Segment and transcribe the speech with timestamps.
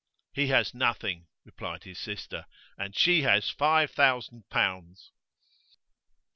[0.33, 5.11] 'He has nothing,' replied his sister, 'and she has five thousand pounds.